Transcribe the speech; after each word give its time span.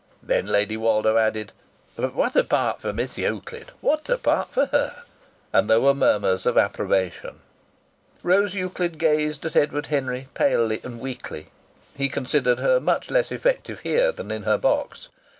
Then 0.23 0.47
Lady 0.47 0.77
Woldo 0.77 1.17
added: 1.19 1.51
"But 1.95 2.15
what 2.15 2.35
a 2.35 2.43
part 2.43 2.81
for 2.81 2.91
Miss 2.91 3.19
Euclid! 3.19 3.69
What 3.81 4.09
a 4.09 4.17
part 4.17 4.49
for 4.49 4.65
her!" 4.65 5.03
And 5.53 5.69
there 5.69 5.79
were 5.79 5.93
murmurs 5.93 6.47
of 6.47 6.57
approbation. 6.57 7.41
Rose 8.23 8.55
Euclid 8.55 8.97
gazed 8.97 9.45
at 9.45 9.55
Edward 9.55 9.85
Henry 9.93 10.25
palely 10.33 10.81
and 10.83 10.99
weakly. 10.99 11.51
He 11.95 12.09
considered 12.09 12.57
her 12.57 12.79
much 12.79 13.11
less 13.11 13.31
effective 13.31 13.81
here 13.81 14.11
than 14.11 14.31
in 14.31 14.41
her 14.41 14.57
box. 14.57 15.07